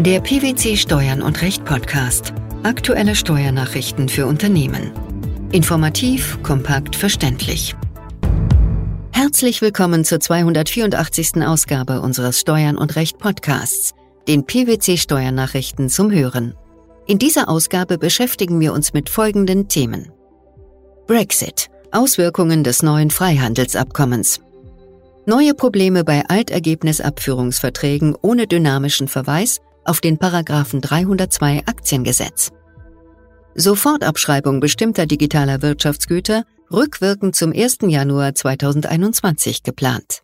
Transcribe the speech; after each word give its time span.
Der 0.00 0.20
PwC 0.20 0.76
Steuern 0.76 1.22
und 1.22 1.40
Recht 1.40 1.64
Podcast. 1.64 2.34
Aktuelle 2.64 3.14
Steuernachrichten 3.14 4.08
für 4.08 4.26
Unternehmen. 4.26 4.90
Informativ, 5.52 6.36
kompakt, 6.42 6.96
verständlich. 6.96 7.76
Herzlich 9.12 9.62
willkommen 9.62 10.04
zur 10.04 10.18
284. 10.18 11.46
Ausgabe 11.46 12.00
unseres 12.00 12.40
Steuern 12.40 12.76
und 12.76 12.96
Recht 12.96 13.18
Podcasts, 13.18 13.92
den 14.26 14.44
PwC 14.44 14.96
Steuernachrichten 14.96 15.88
zum 15.88 16.10
Hören. 16.10 16.56
In 17.06 17.20
dieser 17.20 17.48
Ausgabe 17.48 17.96
beschäftigen 17.96 18.58
wir 18.58 18.72
uns 18.72 18.94
mit 18.94 19.08
folgenden 19.08 19.68
Themen. 19.68 20.10
Brexit. 21.06 21.70
Auswirkungen 21.92 22.64
des 22.64 22.82
neuen 22.82 23.10
Freihandelsabkommens. 23.12 24.40
Neue 25.24 25.54
Probleme 25.54 26.02
bei 26.02 26.24
Altergebnisabführungsverträgen 26.26 28.16
ohne 28.20 28.48
dynamischen 28.48 29.06
Verweis 29.06 29.60
auf 29.84 30.00
den 30.00 30.18
Paragraphen 30.18 30.80
302 30.80 31.62
Aktiengesetz. 31.66 32.50
Sofortabschreibung 33.54 34.60
bestimmter 34.60 35.06
digitaler 35.06 35.62
Wirtschaftsgüter 35.62 36.44
rückwirkend 36.72 37.36
zum 37.36 37.52
1. 37.52 37.78
Januar 37.82 38.34
2021 38.34 39.62
geplant. 39.62 40.22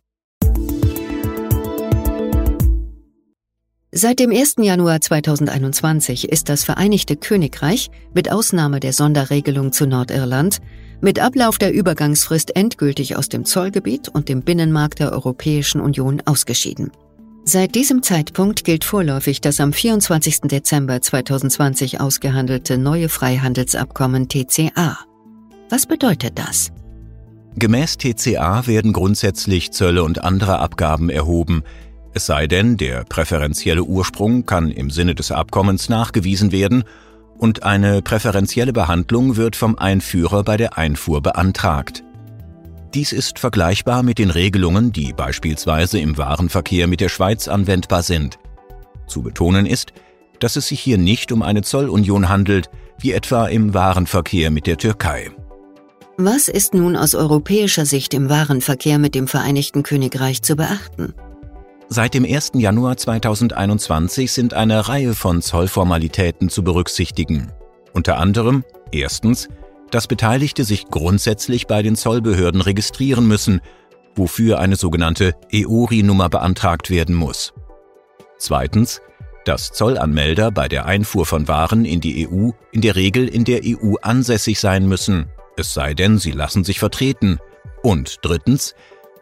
Seit 3.93 4.19
dem 4.19 4.31
1. 4.31 4.55
Januar 4.59 5.01
2021 5.01 6.29
ist 6.29 6.47
das 6.47 6.63
Vereinigte 6.63 7.17
Königreich, 7.17 7.89
mit 8.13 8.31
Ausnahme 8.31 8.79
der 8.79 8.93
Sonderregelung 8.93 9.73
zu 9.73 9.85
Nordirland, 9.85 10.59
mit 11.01 11.19
Ablauf 11.19 11.57
der 11.57 11.73
Übergangsfrist 11.73 12.55
endgültig 12.55 13.17
aus 13.17 13.27
dem 13.27 13.43
Zollgebiet 13.43 14.07
und 14.07 14.29
dem 14.29 14.43
Binnenmarkt 14.43 14.99
der 14.99 15.11
Europäischen 15.11 15.81
Union 15.81 16.21
ausgeschieden. 16.25 16.91
Seit 17.43 17.75
diesem 17.75 18.03
Zeitpunkt 18.03 18.63
gilt 18.63 18.83
vorläufig 18.83 19.41
das 19.41 19.59
am 19.59 19.73
24. 19.73 20.41
Dezember 20.41 21.01
2020 21.01 21.99
ausgehandelte 21.99 22.77
neue 22.77 23.09
Freihandelsabkommen 23.09 24.29
TCA. 24.29 24.97
Was 25.69 25.85
bedeutet 25.85 26.37
das? 26.37 26.71
Gemäß 27.55 27.97
TCA 27.97 28.67
werden 28.67 28.93
grundsätzlich 28.93 29.71
Zölle 29.71 30.03
und 30.03 30.23
andere 30.23 30.59
Abgaben 30.59 31.09
erhoben, 31.09 31.63
es 32.13 32.25
sei 32.25 32.47
denn, 32.47 32.75
der 32.77 33.05
präferentielle 33.05 33.83
Ursprung 33.83 34.45
kann 34.45 34.69
im 34.69 34.89
Sinne 34.89 35.15
des 35.15 35.31
Abkommens 35.31 35.87
nachgewiesen 35.87 36.51
werden 36.51 36.83
und 37.37 37.63
eine 37.63 38.01
präferentielle 38.01 38.73
Behandlung 38.73 39.37
wird 39.37 39.55
vom 39.55 39.77
Einführer 39.77 40.43
bei 40.43 40.57
der 40.57 40.77
Einfuhr 40.77 41.21
beantragt. 41.21 42.03
Dies 42.93 43.13
ist 43.13 43.39
vergleichbar 43.39 44.03
mit 44.03 44.19
den 44.19 44.29
Regelungen, 44.29 44.91
die 44.91 45.13
beispielsweise 45.13 45.99
im 45.99 46.17
Warenverkehr 46.17 46.87
mit 46.87 46.99
der 46.99 47.07
Schweiz 47.07 47.47
anwendbar 47.47 48.03
sind. 48.03 48.37
Zu 49.07 49.21
betonen 49.21 49.65
ist, 49.65 49.93
dass 50.39 50.57
es 50.57 50.67
sich 50.67 50.81
hier 50.81 50.97
nicht 50.97 51.31
um 51.31 51.41
eine 51.41 51.61
Zollunion 51.61 52.27
handelt, 52.27 52.69
wie 52.99 53.13
etwa 53.13 53.47
im 53.47 53.73
Warenverkehr 53.73 54.51
mit 54.51 54.67
der 54.67 54.77
Türkei. 54.77 55.31
Was 56.17 56.49
ist 56.49 56.73
nun 56.73 56.97
aus 56.97 57.15
europäischer 57.15 57.85
Sicht 57.85 58.13
im 58.13 58.29
Warenverkehr 58.29 58.99
mit 58.99 59.15
dem 59.15 59.27
Vereinigten 59.27 59.83
Königreich 59.83 60.41
zu 60.41 60.57
beachten? 60.57 61.13
Seit 61.87 62.13
dem 62.13 62.25
1. 62.25 62.51
Januar 62.55 62.97
2021 62.97 64.31
sind 64.31 64.53
eine 64.53 64.89
Reihe 64.89 65.15
von 65.15 65.41
Zollformalitäten 65.41 66.49
zu 66.49 66.63
berücksichtigen. 66.63 67.51
Unter 67.93 68.17
anderem 68.17 68.63
erstens 68.91 69.47
dass 69.91 70.07
Beteiligte 70.07 70.63
sich 70.63 70.87
grundsätzlich 70.87 71.67
bei 71.67 71.81
den 71.83 71.95
Zollbehörden 71.95 72.61
registrieren 72.61 73.27
müssen, 73.27 73.61
wofür 74.15 74.59
eine 74.59 74.75
sogenannte 74.75 75.35
EORI-Nummer 75.51 76.29
beantragt 76.29 76.89
werden 76.89 77.15
muss. 77.15 77.53
Zweitens, 78.37 79.01
dass 79.45 79.71
Zollanmelder 79.71 80.51
bei 80.51 80.67
der 80.67 80.85
Einfuhr 80.85 81.25
von 81.25 81.47
Waren 81.47 81.85
in 81.85 82.01
die 82.01 82.27
EU 82.27 82.51
in 82.71 82.81
der 82.81 82.95
Regel 82.95 83.27
in 83.27 83.43
der 83.43 83.61
EU 83.63 83.95
ansässig 84.01 84.59
sein 84.59 84.87
müssen, 84.87 85.27
es 85.57 85.73
sei 85.73 85.93
denn, 85.93 86.17
sie 86.17 86.31
lassen 86.31 86.63
sich 86.63 86.79
vertreten. 86.79 87.39
Und 87.83 88.17
drittens, 88.21 88.75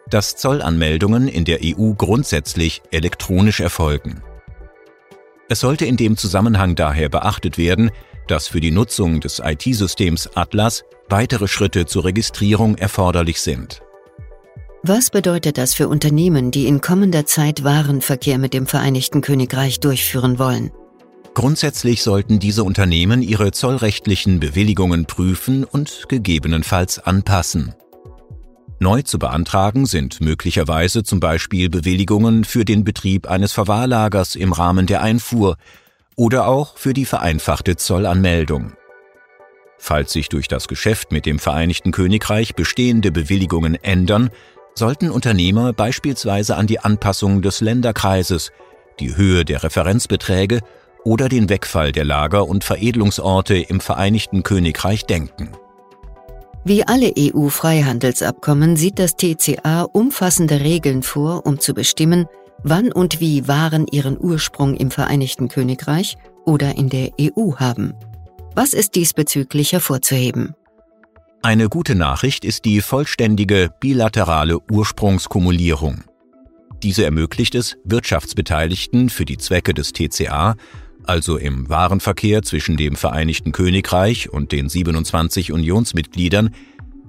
dass 0.09 0.36
Zollanmeldungen 0.36 1.28
in 1.28 1.46
der 1.46 1.59
EU 1.63 1.94
grundsätzlich 1.94 2.81
elektronisch 2.91 3.59
erfolgen. 3.59 4.22
Es 5.50 5.62
sollte 5.62 5.86
in 5.86 5.97
dem 5.97 6.18
Zusammenhang 6.18 6.75
daher 6.75 7.09
beachtet 7.09 7.57
werden, 7.57 7.91
dass 8.29 8.47
für 8.47 8.62
die 8.62 8.72
Nutzung 8.72 9.19
des 9.19 9.41
IT-Systems 9.44 10.29
Atlas 10.35 10.84
weitere 11.09 11.47
Schritte 11.47 11.85
zur 11.85 12.06
Registrierung 12.06 12.75
erforderlich 12.75 13.41
sind. 13.41 13.81
Was 14.84 15.09
bedeutet 15.09 15.57
das 15.57 15.73
für 15.73 15.90
Unternehmen, 15.90 16.51
die 16.51 16.66
in 16.66 16.79
kommender 16.79 17.25
Zeit 17.25 17.63
Warenverkehr 17.63 18.38
mit 18.38 18.53
dem 18.53 18.66
Vereinigten 18.66 19.22
Königreich 19.22 19.79
durchführen 19.81 20.39
wollen? 20.39 20.72
Grundsätzlich 21.34 22.01
sollten 22.01 22.39
diese 22.39 22.63
Unternehmen 22.63 23.22
ihre 23.22 23.51
zollrechtlichen 23.51 24.39
Bewilligungen 24.39 25.06
prüfen 25.06 25.63
und 25.63 26.06
gegebenenfalls 26.07 27.00
anpassen. 27.00 27.75
Neu 28.79 29.01
zu 29.01 29.19
beantragen 29.19 29.85
sind 29.85 30.22
möglicherweise 30.22 31.03
zum 31.03 31.19
Beispiel 31.19 31.69
Bewilligungen 31.69 32.45
für 32.45 32.63
den 32.63 32.85
Betrieb 32.85 33.29
eines 33.29 33.51
Verwahrlagers 33.51 34.35
im 34.35 34.53
Rahmen 34.53 34.85
der 34.85 35.01
Einfuhr 35.01 35.57
oder 36.19 36.50
auch 36.50 36.75
für 36.75 36.94
die 36.94 37.06
vereinfachte 37.06 37.78
Zollanmeldung. 37.78 38.74
Falls 39.78 40.12
sich 40.12 40.28
durch 40.28 40.50
das 40.50 40.68
Geschäft 40.68 41.13
mit 41.13 41.25
dem 41.25 41.40
Vereinigten 41.40 41.94
Königreich 41.94 42.56
bestehende 42.56 43.13
Bewilligungen 43.13 43.75
ändern, 43.81 44.30
sollten 44.75 45.12
Unternehmer 45.12 45.72
beispielsweise 45.72 46.57
an 46.57 46.68
die 46.68 46.81
Anpassung 46.81 47.41
des 47.41 47.62
Länderkreises, 47.62 48.52
die 49.00 49.16
Höhe 49.16 49.46
der 49.46 49.63
Referenzbeträge 49.63 50.59
oder 51.06 51.30
den 51.30 51.47
Wegfall 51.47 51.94
der 51.94 52.03
Lager- 52.03 52.50
und 52.50 52.66
Veredelungsorte 52.66 53.56
im 53.56 53.80
Vereinigten 53.80 54.44
Königreich 54.44 55.06
denken. 55.06 55.53
Wie 56.66 56.86
alle 56.86 57.13
EU-Freihandelsabkommen 57.18 58.75
sieht 58.75 59.00
das 59.00 59.16
TCA 59.16 59.84
umfassende 59.84 60.59
Regeln 60.59 61.01
vor, 61.01 61.46
um 61.46 61.62
zu 61.62 61.74
bestimmen, 61.74 62.28
wann 62.64 62.92
und 62.92 63.20
wie 63.20 63.47
Waren 63.47 63.88
ihren 63.88 64.18
Ursprung 64.20 64.75
im 64.75 64.92
Vereinigten 64.92 65.47
Königreich 65.47 66.18
oder 66.46 66.78
in 66.78 66.90
der 66.90 67.12
EU 67.20 67.56
haben. 67.56 67.94
Was 68.56 68.74
ist 68.74 68.96
diesbezüglich 68.96 69.74
hervorzuheben? 69.74 70.56
Eine 71.42 71.69
gute 71.69 71.96
Nachricht 71.96 72.44
ist 72.44 72.66
die 72.66 72.81
vollständige 72.81 73.69
bilaterale 73.80 74.59
Ursprungskumulierung. 74.69 76.03
Diese 76.84 77.06
ermöglicht 77.06 77.56
es 77.56 77.78
Wirtschaftsbeteiligten 77.86 79.09
für 79.09 79.25
die 79.25 79.38
Zwecke 79.38 79.74
des 79.74 79.94
TCA, 79.94 80.56
also 81.06 81.38
im 81.38 81.69
Warenverkehr 81.69 82.42
zwischen 82.44 82.78
dem 82.78 82.96
Vereinigten 82.96 83.52
Königreich 83.52 84.30
und 84.30 84.52
den 84.52 84.69
27 84.69 85.52
Unionsmitgliedern, 85.52 86.52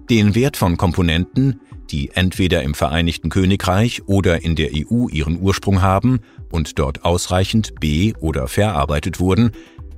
den 0.08 0.34
Wert 0.34 0.56
von 0.56 0.76
Komponenten, 0.76 1.60
die 1.90 2.10
entweder 2.14 2.62
im 2.62 2.74
Vereinigten 2.74 3.28
Königreich 3.28 4.02
oder 4.06 4.42
in 4.42 4.56
der 4.56 4.70
EU 4.74 5.08
ihren 5.08 5.40
Ursprung 5.40 5.82
haben 5.82 6.20
und 6.50 6.78
dort 6.78 7.04
ausreichend 7.04 7.78
be- 7.80 8.14
oder 8.20 8.48
verarbeitet 8.48 9.20
wurden, 9.20 9.52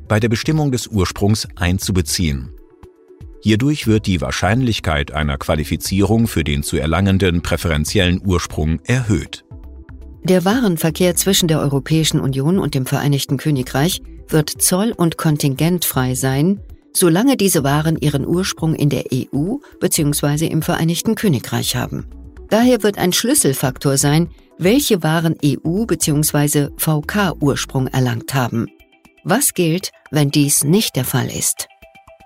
bei 0.09 0.21
der 0.21 0.29
Bestimmung 0.29 0.73
des 0.73 0.87
Ursprungs 0.89 1.49
einzubeziehen. 1.57 2.51
Hierdurch 3.43 3.87
wird 3.87 4.07
die 4.07 4.21
Wahrscheinlichkeit 4.21 5.13
einer 5.13 5.37
Qualifizierung 5.37 6.29
für 6.29 6.45
den 6.45 6.63
zu 6.63 6.77
erlangenden 6.77 7.43
präferentiellen 7.43 8.21
Ursprung 8.25 8.81
erhöht. 8.85 9.45
Der 10.23 10.45
Warenverkehr 10.45 11.17
zwischen 11.17 11.49
der 11.49 11.59
Europäischen 11.59 12.21
Union 12.21 12.59
und 12.59 12.75
dem 12.75 12.87
Vereinigten 12.87 13.39
Königreich 13.39 14.01
wird 14.29 14.51
zoll- 14.51 14.95
und 14.97 15.19
kontingentfrei 15.19 16.15
sein, 16.15 16.61
solange 16.95 17.37
diese 17.37 17.65
Waren 17.65 17.97
ihren 17.97 18.27
Ursprung 18.27 18.75
in 18.75 18.89
der 18.89 19.05
EU 19.13 19.57
bzw. 19.81 20.47
im 20.47 20.63
Vereinigten 20.63 21.15
Königreich 21.15 21.77
haben. 21.77 22.07
Daher 22.49 22.83
wird 22.83 22.99
ein 22.99 23.13
Schlüsselfaktor 23.13 23.97
sein, 23.97 24.29
welche 24.59 25.03
Waren 25.03 25.37
EU 25.45 25.87
bzw. 25.87 26.69
VK-Ursprung 26.77 27.87
erlangt 27.89 28.35
haben. 28.35 28.69
Was 29.25 29.55
gilt, 29.55 29.91
wenn 30.11 30.31
dies 30.31 30.65
nicht 30.65 30.97
der 30.97 31.05
Fall 31.05 31.29
ist? 31.29 31.69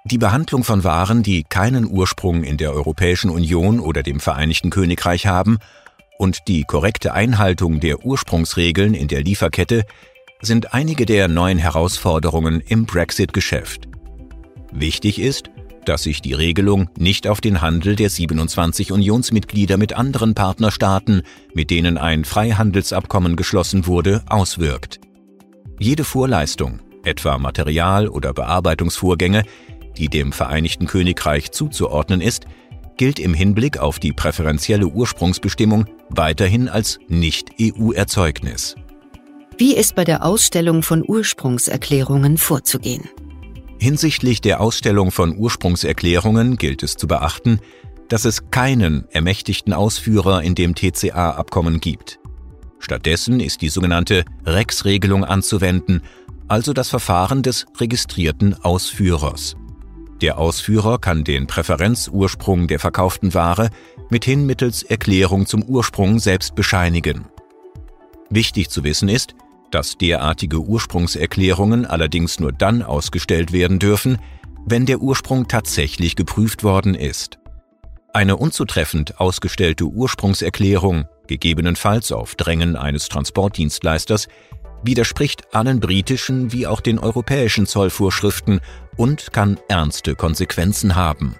Die 0.04 0.18
Behandlung 0.18 0.64
von 0.64 0.84
Waren, 0.84 1.22
die 1.22 1.42
keinen 1.42 1.84
Ursprung 1.84 2.44
in 2.44 2.56
der 2.56 2.72
Europäischen 2.72 3.30
Union 3.30 3.80
oder 3.80 4.02
dem 4.02 4.20
Vereinigten 4.20 4.70
Königreich 4.70 5.26
haben, 5.26 5.58
und 6.18 6.48
die 6.48 6.62
korrekte 6.62 7.12
Einhaltung 7.12 7.80
der 7.80 8.04
Ursprungsregeln 8.04 8.94
in 8.94 9.08
der 9.08 9.22
Lieferkette 9.22 9.82
sind 10.40 10.72
einige 10.72 11.06
der 11.06 11.28
neuen 11.28 11.58
Herausforderungen 11.58 12.60
im 12.60 12.86
Brexit-Geschäft. 12.86 13.88
Wichtig 14.78 15.18
ist, 15.18 15.50
dass 15.86 16.02
sich 16.02 16.20
die 16.20 16.34
Regelung 16.34 16.90
nicht 16.98 17.26
auf 17.28 17.40
den 17.40 17.62
Handel 17.62 17.96
der 17.96 18.10
27 18.10 18.92
Unionsmitglieder 18.92 19.78
mit 19.78 19.94
anderen 19.94 20.34
Partnerstaaten, 20.34 21.22
mit 21.54 21.70
denen 21.70 21.96
ein 21.96 22.26
Freihandelsabkommen 22.26 23.36
geschlossen 23.36 23.86
wurde, 23.86 24.22
auswirkt. 24.28 25.00
Jede 25.78 26.04
Vorleistung, 26.04 26.80
etwa 27.04 27.38
Material- 27.38 28.08
oder 28.08 28.34
Bearbeitungsvorgänge, 28.34 29.44
die 29.96 30.08
dem 30.08 30.32
Vereinigten 30.32 30.86
Königreich 30.86 31.52
zuzuordnen 31.52 32.20
ist, 32.20 32.44
gilt 32.98 33.18
im 33.18 33.32
Hinblick 33.32 33.78
auf 33.78 33.98
die 33.98 34.12
präferentielle 34.12 34.88
Ursprungsbestimmung 34.88 35.86
weiterhin 36.10 36.68
als 36.68 36.98
Nicht-EU-Erzeugnis. 37.08 38.74
Wie 39.56 39.74
ist 39.74 39.94
bei 39.94 40.04
der 40.04 40.22
Ausstellung 40.22 40.82
von 40.82 41.02
Ursprungserklärungen 41.06 42.36
vorzugehen? 42.36 43.08
Hinsichtlich 43.78 44.40
der 44.40 44.60
Ausstellung 44.60 45.10
von 45.10 45.36
Ursprungserklärungen 45.36 46.56
gilt 46.56 46.82
es 46.82 46.96
zu 46.96 47.06
beachten, 47.06 47.60
dass 48.08 48.24
es 48.24 48.50
keinen 48.50 49.06
ermächtigten 49.10 49.72
Ausführer 49.72 50.42
in 50.42 50.54
dem 50.54 50.74
TCA-Abkommen 50.74 51.80
gibt. 51.80 52.18
Stattdessen 52.78 53.40
ist 53.40 53.62
die 53.62 53.68
sogenannte 53.68 54.24
Rex-Regelung 54.44 55.24
anzuwenden, 55.24 56.02
also 56.48 56.72
das 56.72 56.88
Verfahren 56.88 57.42
des 57.42 57.66
registrierten 57.78 58.54
Ausführers. 58.62 59.56
Der 60.20 60.38
Ausführer 60.38 60.98
kann 60.98 61.24
den 61.24 61.46
Präferenzursprung 61.46 62.68
der 62.68 62.78
verkauften 62.78 63.34
Ware 63.34 63.70
mithin 64.08 64.46
mittels 64.46 64.82
Erklärung 64.82 65.46
zum 65.46 65.62
Ursprung 65.62 66.18
selbst 66.18 66.54
bescheinigen. 66.54 67.26
Wichtig 68.30 68.70
zu 68.70 68.84
wissen 68.84 69.08
ist, 69.08 69.34
dass 69.70 69.98
derartige 69.98 70.60
Ursprungserklärungen 70.60 71.86
allerdings 71.86 72.40
nur 72.40 72.52
dann 72.52 72.82
ausgestellt 72.82 73.52
werden 73.52 73.78
dürfen, 73.78 74.18
wenn 74.66 74.86
der 74.86 75.00
Ursprung 75.00 75.48
tatsächlich 75.48 76.16
geprüft 76.16 76.64
worden 76.64 76.94
ist. 76.94 77.38
Eine 78.12 78.36
unzutreffend 78.36 79.20
ausgestellte 79.20 79.84
Ursprungserklärung, 79.84 81.04
gegebenenfalls 81.26 82.12
auf 82.12 82.34
Drängen 82.34 82.74
eines 82.74 83.08
Transportdienstleisters, 83.08 84.28
widerspricht 84.82 85.54
allen 85.54 85.80
britischen 85.80 86.52
wie 86.52 86.66
auch 86.66 86.80
den 86.80 86.98
europäischen 86.98 87.66
Zollvorschriften 87.66 88.60
und 88.96 89.32
kann 89.32 89.58
ernste 89.68 90.14
Konsequenzen 90.14 90.96
haben. 90.96 91.36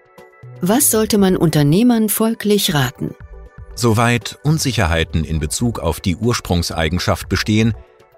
Was 0.61 0.90
sollte 0.90 1.19
man 1.19 1.37
Unternehmern 1.37 2.08
folglich 2.08 2.75
raten? 2.75 3.14
Soweit 3.75 4.38
Unsicherheiten 4.43 5.25
in 5.25 5.38
Bezug 5.38 5.81
auf 5.81 6.00
die 6.00 6.17
Ursprungseigenschaft 6.17 7.29
bestehen, 7.29 7.75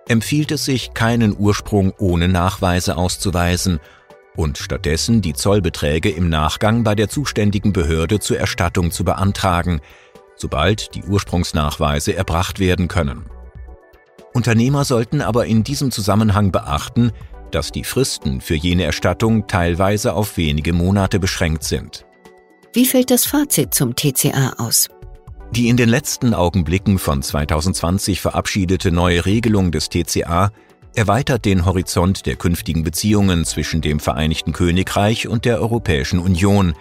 empfiehlt 0.09 0.53
es 0.53 0.65
sich, 0.65 0.95
keinen 0.95 1.37
Ursprung 1.37 1.93
ohne 1.99 2.29
Nachweise 2.29 2.97
auszuweisen 2.97 3.81
und 4.37 4.59
stattdessen 4.59 5.21
die 5.21 5.35
Zollbeträge 5.35 6.11
im 6.11 6.29
Nachgang 6.29 6.85
bei 6.85 6.95
der 6.95 7.09
zuständigen 7.09 7.73
Behörde 7.73 8.21
zur 8.21 8.39
Erstattung 8.39 8.91
zu 8.91 9.05
beantragen, 9.05 9.81
sobald 10.37 10.95
die 10.95 11.03
Ursprungsnachweise 11.03 12.15
erbracht 12.15 12.61
werden 12.61 12.89
können. 12.89 13.25
Unternehmer 14.33 14.85
sollten 14.85 15.21
aber 15.21 15.47
in 15.47 15.65
diesem 15.65 15.91
Zusammenhang 15.91 16.53
beachten, 16.53 17.13
dass 17.51 17.73
die 17.73 17.85
Fristen 17.85 18.41
für 18.41 18.55
jene 18.55 18.85
Erstattung 18.85 19.47
teilweise 19.47 20.13
auf 20.13 20.37
wenige 20.37 20.73
Monate 20.73 21.19
beschränkt 21.19 21.65
sind. 21.65 22.07
Wie 22.73 22.87
fällt 22.87 23.11
das 23.11 23.25
Fazit 23.25 23.75
zum 23.75 23.97
TCA 23.97 24.55
aus? 24.59 24.89
Die 25.51 25.69
in 25.69 25.77
den 25.77 25.89
letzten 25.89 26.35
Augenblicken 26.35 26.99
von 26.99 27.23
2020 27.23 28.21
verabschiedete 28.21 28.93
neue 28.93 29.25
Regelung 29.25 29.73
des 29.73 29.89
TCA 29.89 30.53
erweitert 30.95 31.45
den 31.45 31.65
Horizont 31.65 32.27
der 32.27 32.37
künftigen 32.37 32.83
Beziehungen 32.83 33.45
zwischen 33.45 33.81
dem 33.81 33.99
Vereinigten 33.99 34.53
Königreich 34.53 35.27
und 35.27 35.45
der 35.47 35.61
Europäischen 35.61 36.19
Union 36.19 36.75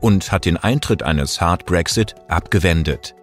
und 0.00 0.32
hat 0.32 0.46
den 0.46 0.56
Eintritt 0.56 1.02
eines 1.02 1.40
Hard 1.40 1.66
Brexit 1.66 2.14
abgewendet. 2.28 3.14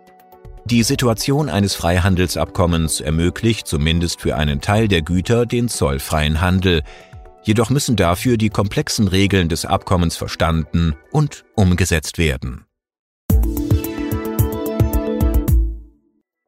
Die 0.65 0.83
Situation 0.83 1.49
eines 1.49 1.73
Freihandelsabkommens 1.75 3.01
ermöglicht 3.01 3.67
zumindest 3.67 4.21
für 4.21 4.35
einen 4.35 4.61
Teil 4.61 4.87
der 4.87 5.01
Güter 5.01 5.45
den 5.45 5.69
zollfreien 5.69 6.41
Handel, 6.41 6.83
jedoch 7.41 7.69
müssen 7.69 7.95
dafür 7.95 8.37
die 8.37 8.49
komplexen 8.49 9.07
Regeln 9.07 9.49
des 9.49 9.65
Abkommens 9.65 10.17
verstanden 10.17 10.95
und 11.11 11.45
umgesetzt 11.55 12.17
werden. 12.17 12.66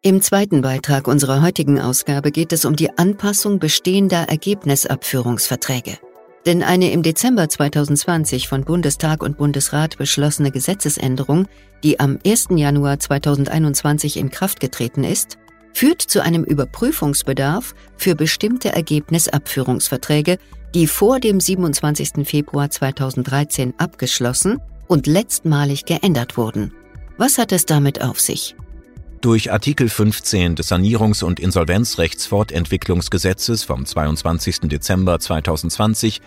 Im 0.02 0.22
zweiten 0.22 0.62
Beitrag 0.62 1.10
unserer 1.10 1.42
heutigen 1.42 1.78
Ausgabe 1.78 2.32
geht 2.32 2.54
es 2.54 2.64
um 2.64 2.78
die 2.78 2.98
Anpassung 2.98 3.60
bestehender 3.60 4.30
Ergebnisabführungsverträge. 4.30 5.98
Denn 6.46 6.64
eine 6.64 6.94
im 6.94 7.04
Dezember 7.04 7.50
2020 7.50 8.48
von 8.48 8.64
Bundestag 8.64 9.22
und 9.22 9.36
Bundesrat 9.38 9.98
beschlossene 9.98 10.52
Gesetzesänderung, 10.52 11.50
die 11.84 12.00
am 12.00 12.18
1. 12.26 12.48
Januar 12.52 12.98
2021 12.98 14.16
in 14.16 14.30
Kraft 14.30 14.62
getreten 14.62 15.04
ist, 15.04 15.38
führt 15.74 16.02
zu 16.02 16.24
einem 16.24 16.46
Überprüfungsbedarf 16.46 17.76
für 17.98 18.16
bestimmte 18.16 18.70
Ergebnisabführungsverträge, 18.70 20.38
die 20.74 20.88
vor 20.88 21.20
dem 21.20 21.42
27. 21.42 22.26
Februar 22.26 22.70
2013 22.70 23.74
abgeschlossen 23.78 24.62
und 24.88 25.08
letztmalig 25.08 25.84
geändert 25.84 26.38
wurden. 26.38 26.72
Was 27.18 27.38
hat 27.38 27.52
es 27.52 27.66
damit 27.66 28.02
auf 28.02 28.22
sich? 28.22 28.56
Durch 29.22 29.52
Artikel 29.52 29.90
15 29.90 30.56
des 30.56 30.72
Sanierungs- 30.72 31.26
und 31.26 31.42
Insolvenzrechtsfortentwicklungsgesetzes 31.42 33.66
vom 33.66 33.86
22. 33.86 34.62
Dezember 34.62 35.20
2020 35.20 36.22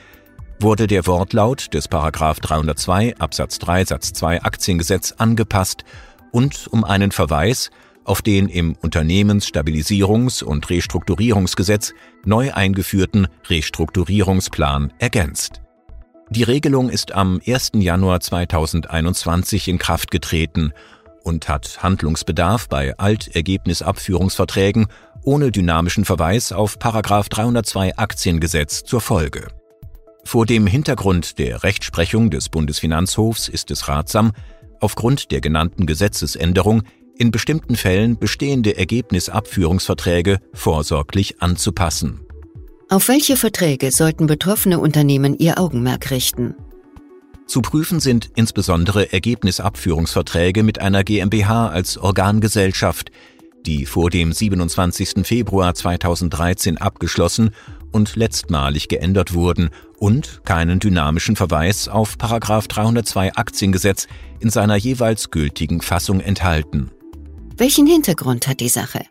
wurde 0.61 0.87
der 0.87 1.07
Wortlaut 1.07 1.73
des§ 1.73 1.91
302 2.43 3.17
Absatz 3.17 3.59
3 3.61 3.87
Satz 3.87 4.13
2 4.13 4.43
Aktiengesetz 4.43 5.15
angepasst 5.17 5.85
und 6.33 6.69
um 6.69 6.85
einen 6.85 7.13
Verweis 7.13 7.71
auf 8.05 8.21
den 8.21 8.51
im 8.51 8.77
Unternehmensstabilisierungs- 8.77 10.45
und 10.45 10.69
Restrukturierungsgesetz 10.69 11.95
neu 12.27 12.53
eingeführten 12.53 13.27
Restrukturierungsplan 13.49 14.93
ergänzt. 14.99 15.63
Die 16.29 16.43
Regelung 16.43 16.91
ist 16.91 17.13
am 17.13 17.41
1. 17.47 17.71
Januar 17.77 18.21
2021 18.21 19.69
in 19.69 19.79
Kraft 19.79 20.11
getreten 20.11 20.75
und 21.23 21.49
hat 21.49 21.83
Handlungsbedarf 21.83 22.69
bei 22.69 22.97
Altergebnisabführungsverträgen 22.99 24.87
ohne 25.23 25.51
dynamischen 25.51 26.05
Verweis 26.05 26.53
auf 26.53 26.77
302 26.77 27.97
Aktiengesetz 27.97 28.85
zur 28.85 29.01
Folge. 29.01 29.49
Vor 30.25 30.47
dem 30.47 30.67
Hintergrund 30.67 31.39
der 31.39 31.63
Rechtsprechung 31.63 32.31
des 32.31 32.49
Bundesfinanzhofs 32.49 33.49
ist 33.49 33.71
es 33.71 33.89
ratsam, 33.89 34.33
aufgrund 34.81 35.31
der 35.31 35.41
genannten 35.41 35.87
Gesetzesänderung 35.87 36.83
in 37.17 37.31
bestimmten 37.31 37.77
Fällen 37.77 38.19
bestehende 38.19 38.77
Ergebnisabführungsverträge 38.77 40.39
vorsorglich 40.55 41.41
anzupassen. 41.43 42.21
Auf 42.89 43.09
welche 43.09 43.37
Verträge 43.37 43.91
sollten 43.91 44.27
betroffene 44.27 44.79
Unternehmen 44.79 45.39
ihr 45.39 45.59
Augenmerk 45.59 46.11
richten? 46.11 46.55
Zu 47.47 47.61
prüfen 47.61 48.01
sind 48.01 48.31
insbesondere 48.35 49.13
Ergebnisabführungsverträge 49.13 50.63
mit 50.63 50.81
einer 50.81 51.05
GmbH 51.05 51.69
als 51.69 51.99
Organgesellschaft, 51.99 53.11
die 53.67 53.87
vor 53.87 54.11
dem 54.11 54.33
27. 54.33 55.27
Februar 55.27 55.75
2013 55.75 56.79
abgeschlossen 56.79 57.51
und 57.93 58.17
letztmalig 58.17 58.89
geändert 58.89 59.35
wurden 59.35 59.71
und 59.99 60.41
keinen 60.45 60.81
dynamischen 60.81 61.37
Verweis 61.37 61.89
auf 61.89 62.17
302 62.17 63.35
Aktiengesetz 63.35 64.09
in 64.41 64.51
seiner 64.51 64.77
jeweils 64.77 65.31
gültigen 65.31 65.81
Fassung 65.81 66.21
enthalten. 66.21 66.91
Welchen 67.57 67.87
Hintergrund 67.87 68.49
hat 68.49 68.61
die 68.61 68.69
Sache? 68.69 69.05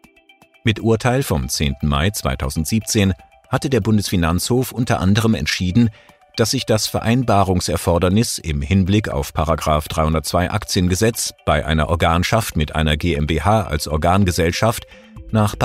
Mit 0.64 0.80
Urteil 0.80 1.24
vom 1.24 1.48
10. 1.48 1.76
Mai 1.84 2.10
2017 2.10 3.14
hatte 3.50 3.70
der 3.70 3.82
Bundesfinanzhof 3.82 4.72
unter 4.72 5.00
anderem 5.00 5.36
entschieden, 5.36 5.90
dass 6.36 6.52
sich 6.52 6.66
das 6.66 6.88
Vereinbarungserfordernis 6.88 8.38
im 8.38 8.62
Hinblick 8.62 9.10
auf 9.10 9.32
302 9.88 10.52
Aktiengesetz 10.52 11.34
bei 11.46 11.66
einer 11.66 11.90
Organschaft 11.90 12.56
mit 12.56 12.76
einer 12.76 12.98
GmbH 12.98 13.64
als 13.64 13.88
Organgesellschaft 13.88 14.86
nach 15.32 15.56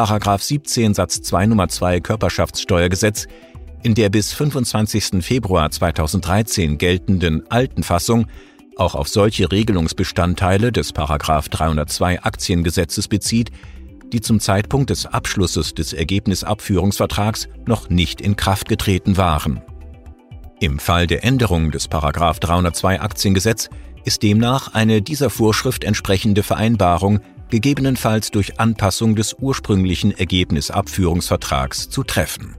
17 0.40 0.94
Satz 0.94 1.23
2 1.23 1.46
Nummer 1.46 1.68
2 1.68 2.00
Körperschaftssteuergesetz 2.00 3.26
in 3.82 3.94
der 3.94 4.08
bis 4.08 4.32
25. 4.32 5.25
Februar 5.25 5.70
2013 5.70 6.78
geltenden 6.78 7.49
alten 7.50 7.82
Fassung 7.82 8.26
auch 8.76 8.94
auf 8.94 9.08
solche 9.08 9.50
Regelungsbestandteile 9.50 10.70
des 10.70 10.92
302 10.92 12.23
Aktiengesetzes 12.23 13.08
bezieht, 13.08 13.50
die 14.12 14.20
zum 14.20 14.38
Zeitpunkt 14.38 14.90
des 14.90 15.06
Abschlusses 15.06 15.75
des 15.75 15.92
Ergebnisabführungsvertrags 15.92 17.49
noch 17.66 17.88
nicht 17.88 18.20
in 18.20 18.37
Kraft 18.37 18.68
getreten 18.68 19.16
waren. 19.16 19.62
Im 20.58 20.78
Fall 20.78 21.06
der 21.06 21.22
Änderung 21.22 21.70
des 21.70 21.88
302 21.88 23.00
Aktiengesetz 23.00 23.68
ist 24.04 24.22
demnach 24.22 24.72
eine 24.72 25.02
dieser 25.02 25.28
Vorschrift 25.28 25.84
entsprechende 25.84 26.42
Vereinbarung 26.42 27.20
gegebenenfalls 27.50 28.30
durch 28.30 28.58
Anpassung 28.58 29.16
des 29.16 29.34
ursprünglichen 29.38 30.12
Ergebnisabführungsvertrags 30.12 31.90
zu 31.90 32.04
treffen. 32.04 32.56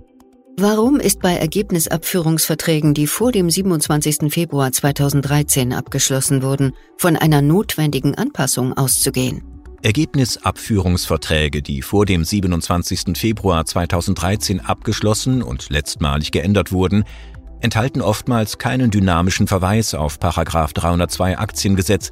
Warum 0.60 1.00
ist 1.00 1.22
bei 1.22 1.36
Ergebnisabführungsverträgen, 1.36 2.94
die 2.94 3.08
vor 3.08 3.32
dem 3.32 3.50
27. 3.50 4.32
Februar 4.32 4.72
2013 4.72 5.74
abgeschlossen 5.74 6.44
wurden, 6.44 6.74
von 6.98 7.16
einer 7.16 7.42
notwendigen 7.42 8.16
Anpassung 8.16 8.74
auszugehen? 8.74 9.44
Ergebnisabführungsverträge, 9.84 11.62
die 11.62 11.82
vor 11.82 12.06
dem 12.06 12.24
27. 12.24 13.18
Februar 13.18 13.66
2013 13.66 14.60
abgeschlossen 14.60 15.44
und 15.44 15.70
letztmalig 15.70 16.32
geändert 16.32 16.72
wurden, 16.72 17.04
enthalten 17.62 18.02
oftmals 18.02 18.58
keinen 18.58 18.92
dynamischen 18.92 19.48
Verweis 19.48 19.94
auf 19.94 20.18
302 20.74 21.38
Aktiengesetz, 21.38 22.12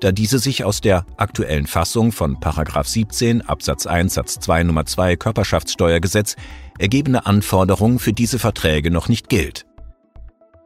da 0.00 0.12
diese 0.12 0.38
sich 0.38 0.64
aus 0.64 0.80
der 0.80 1.04
aktuellen 1.16 1.66
Fassung 1.66 2.12
von 2.12 2.38
17 2.40 3.42
Absatz 3.42 3.86
1 3.86 4.14
Satz 4.14 4.38
2 4.40 4.62
Nummer 4.64 4.86
2 4.86 5.16
Körperschaftssteuergesetz 5.16 6.36
ergebene 6.78 7.26
Anforderung 7.26 7.98
für 7.98 8.12
diese 8.12 8.38
Verträge 8.38 8.90
noch 8.90 9.08
nicht 9.08 9.28
gilt. 9.28 9.66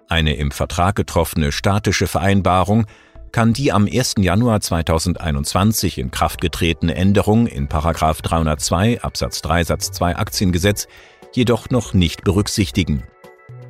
Eine 0.09 0.35
im 0.37 0.50
Vertrag 0.50 0.97
getroffene 0.97 1.52
statische 1.52 2.07
Vereinbarung 2.07 2.87
kann 3.33 3.55
die 3.55 3.73
am 3.73 3.87
1. 3.87 4.17
Januar 4.19 4.61
2021 4.61 5.97
in 5.97 6.11
Kraft 6.11 6.43
getretene 6.43 6.95
Änderung 6.95 7.47
in 7.47 7.67
302 7.67 9.00
Absatz 9.00 9.41
3 9.41 9.64
Satz 9.64 9.91
2 9.93 10.17
Aktiengesetz 10.17 10.87
jedoch 11.33 11.71
noch 11.71 11.95
nicht 11.95 12.25
berücksichtigen. 12.25 13.05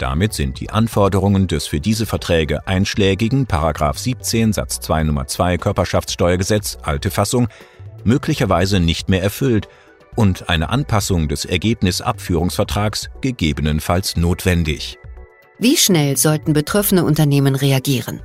Damit 0.03 0.33
sind 0.33 0.59
die 0.59 0.71
Anforderungen 0.71 1.47
des 1.47 1.69
für 1.69 1.79
diese 1.79 2.07
Verträge 2.07 2.67
einschlägigen 2.67 3.47
17 4.01 4.53
Satz 4.53 4.81
2 4.81 5.05
Nummer 5.05 5.29
2 5.29 5.59
Körperschaftssteuergesetz 5.59 6.79
alte 6.83 7.13
Fassung 7.13 7.47
möglicherweise 8.03 8.81
nicht 8.81 9.09
mehr 9.09 9.23
erfüllt 9.23 9.69
und 10.17 10.49
eine 10.49 10.71
Anpassung 10.71 11.29
des 11.29 11.45
Ergebnisabführungsvertrags 11.45 13.11
gegebenenfalls 13.21 14.17
notwendig. 14.17 14.99
Wie 15.61 15.77
schnell 15.77 16.17
sollten 16.17 16.53
betroffene 16.53 17.05
Unternehmen 17.05 17.55
reagieren? 17.55 18.23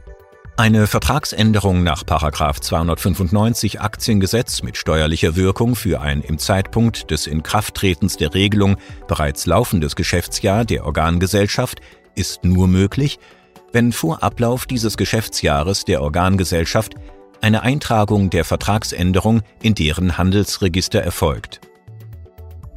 Eine 0.59 0.87
Vertragsänderung 0.87 1.83
nach 1.83 2.03
295 2.03 3.79
Aktiengesetz 3.79 4.63
mit 4.63 4.75
steuerlicher 4.75 5.35
Wirkung 5.35 5.75
für 5.75 6.01
ein 6.01 6.21
im 6.21 6.39
Zeitpunkt 6.39 7.11
des 7.11 7.27
Inkrafttretens 7.27 8.17
der 8.17 8.33
Regelung 8.33 8.77
bereits 9.07 9.45
laufendes 9.45 9.95
Geschäftsjahr 9.95 10.65
der 10.65 10.87
Organgesellschaft 10.87 11.79
ist 12.15 12.43
nur 12.43 12.67
möglich, 12.67 13.19
wenn 13.71 13.91
vor 13.91 14.23
Ablauf 14.23 14.65
dieses 14.65 14.97
Geschäftsjahres 14.97 15.85
der 15.85 16.01
Organgesellschaft 16.01 16.95
eine 17.39 17.61
Eintragung 17.61 18.31
der 18.31 18.43
Vertragsänderung 18.43 19.43
in 19.61 19.75
deren 19.75 20.17
Handelsregister 20.17 21.03
erfolgt. 21.03 21.61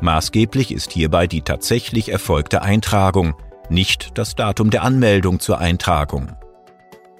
Maßgeblich 0.02 0.70
ist 0.70 0.92
hierbei 0.92 1.26
die 1.26 1.40
tatsächlich 1.40 2.10
erfolgte 2.10 2.60
Eintragung, 2.60 3.34
nicht 3.70 4.18
das 4.18 4.34
Datum 4.34 4.68
der 4.68 4.82
Anmeldung 4.82 5.40
zur 5.40 5.58
Eintragung 5.60 6.37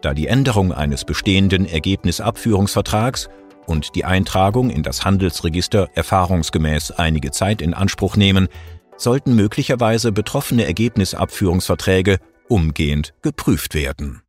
da 0.03 0.15
die 0.15 0.27
Änderung 0.27 0.73
eines 0.73 1.05
bestehenden 1.05 1.67
Ergebnisabführungsvertrags 1.67 3.29
und 3.67 3.95
die 3.95 4.05
Eintragung 4.05 4.71
in 4.71 4.83
das 4.83 5.05
Handelsregister 5.05 5.89
erfahrungsgemäß 5.95 6.93
einige 6.93 7.31
Zeit 7.31 7.63
in 7.63 7.75
Anspruch 7.75 8.17
nehmen, 8.17 8.49
sollten 8.97 9.35
möglicherweise 9.35 10.13
betroffene 10.13 10.65
Ergebnisabführungsverträge 10.67 12.19
umgehend 12.49 13.15
geprüft 13.23 13.75
werden. 13.75 14.23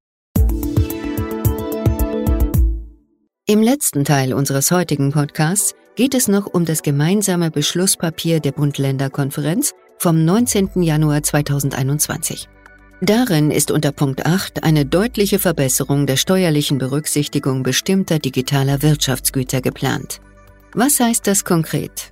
Im 3.47 3.61
letzten 3.61 4.05
Teil 4.05 4.33
unseres 4.33 4.71
heutigen 4.71 5.11
Podcasts 5.11 5.75
geht 5.95 6.13
es 6.13 6.27
noch 6.27 6.45
um 6.45 6.63
das 6.63 6.83
gemeinsame 6.83 7.51
Beschlusspapier 7.51 8.39
der 8.39 8.53
Bund-Länder-Konferenz 8.53 9.73
vom 9.97 10.23
19. 10.23 10.81
Januar 10.81 11.21
2021. 11.21 12.47
Darin 13.03 13.49
ist 13.49 13.71
unter 13.71 13.91
Punkt 13.91 14.27
8 14.27 14.63
eine 14.63 14.85
deutliche 14.85 15.39
Verbesserung 15.39 16.05
der 16.05 16.17
steuerlichen 16.17 16.77
Berücksichtigung 16.77 17.63
bestimmter 17.63 18.19
digitaler 18.19 18.83
Wirtschaftsgüter 18.83 19.59
geplant. 19.59 20.21
Was 20.75 20.99
heißt 20.99 21.25
das 21.25 21.43
konkret? 21.43 22.11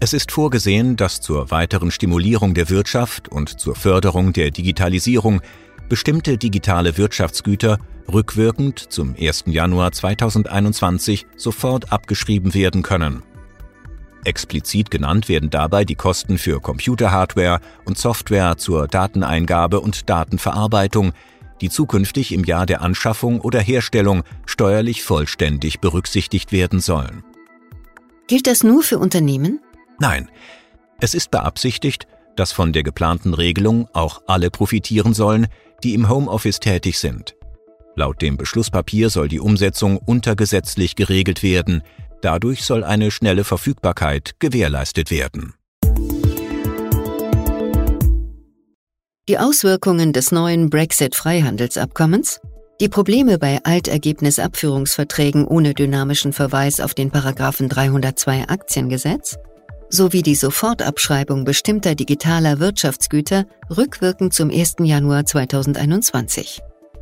Es 0.00 0.14
ist 0.14 0.32
vorgesehen, 0.32 0.96
dass 0.96 1.20
zur 1.20 1.50
weiteren 1.50 1.90
Stimulierung 1.90 2.54
der 2.54 2.70
Wirtschaft 2.70 3.28
und 3.28 3.60
zur 3.60 3.76
Förderung 3.76 4.32
der 4.32 4.50
Digitalisierung 4.50 5.42
bestimmte 5.90 6.38
digitale 6.38 6.96
Wirtschaftsgüter 6.96 7.78
rückwirkend 8.10 8.78
zum 8.78 9.14
1. 9.20 9.44
Januar 9.48 9.92
2021 9.92 11.26
sofort 11.36 11.92
abgeschrieben 11.92 12.54
werden 12.54 12.82
können. 12.82 13.22
Explizit 14.24 14.90
genannt 14.90 15.28
werden 15.28 15.50
dabei 15.50 15.84
die 15.84 15.94
Kosten 15.94 16.38
für 16.38 16.60
Computerhardware 16.60 17.60
und 17.84 17.98
Software 17.98 18.56
zur 18.58 18.86
Dateneingabe 18.86 19.80
und 19.80 20.08
Datenverarbeitung, 20.10 21.12
die 21.60 21.70
zukünftig 21.70 22.32
im 22.32 22.44
Jahr 22.44 22.66
der 22.66 22.82
Anschaffung 22.82 23.40
oder 23.40 23.60
Herstellung 23.60 24.22
steuerlich 24.46 25.02
vollständig 25.02 25.80
berücksichtigt 25.80 26.52
werden 26.52 26.80
sollen. 26.80 27.24
Gilt 28.26 28.46
das 28.46 28.62
nur 28.62 28.82
für 28.82 28.98
Unternehmen? 28.98 29.60
Nein, 29.98 30.30
es 31.00 31.14
ist 31.14 31.30
beabsichtigt, 31.30 32.06
dass 32.36 32.52
von 32.52 32.72
der 32.72 32.82
geplanten 32.82 33.34
Regelung 33.34 33.88
auch 33.92 34.22
alle 34.26 34.50
profitieren 34.50 35.14
sollen, 35.14 35.46
die 35.82 35.94
im 35.94 36.08
Homeoffice 36.08 36.60
tätig 36.60 36.98
sind. 36.98 37.34
Laut 37.96 38.22
dem 38.22 38.36
Beschlusspapier 38.36 39.10
soll 39.10 39.28
die 39.28 39.40
Umsetzung 39.40 39.98
untergesetzlich 39.98 40.94
geregelt 40.94 41.42
werden, 41.42 41.82
Dadurch 42.22 42.64
soll 42.64 42.84
eine 42.84 43.10
schnelle 43.10 43.44
Verfügbarkeit 43.44 44.34
gewährleistet 44.38 45.10
werden. 45.10 45.54
Die 49.28 49.38
Auswirkungen 49.38 50.12
des 50.12 50.32
neuen 50.32 50.70
Brexit-Freihandelsabkommens, 50.70 52.40
die 52.80 52.88
Probleme 52.88 53.38
bei 53.38 53.60
Altergebnisabführungsverträgen 53.62 55.46
ohne 55.46 55.74
dynamischen 55.74 56.32
Verweis 56.32 56.80
auf 56.80 56.94
den 56.94 57.10
Paragraphen 57.10 57.68
302 57.68 58.48
Aktiengesetz 58.48 59.36
sowie 59.90 60.22
die 60.22 60.34
Sofortabschreibung 60.34 61.44
bestimmter 61.44 61.94
digitaler 61.94 62.58
Wirtschaftsgüter 62.60 63.44
rückwirkend 63.76 64.32
zum 64.32 64.50
1. 64.50 64.76
Januar 64.80 65.26
2021. 65.26 66.60